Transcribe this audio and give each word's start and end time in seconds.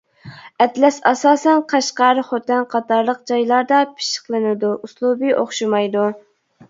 ئەتلەس 0.63 0.95
ئاساسەن 1.09 1.59
قەشقەر، 1.73 2.21
خوتەن 2.31 2.65
قاتارلىق 2.73 3.21
جايلاردا 3.33 3.83
پىششىقلىنىدۇ 3.93 4.73
ئۇسلۇبى 4.79 5.37
ئوخشىمايدۇ. 5.43 6.09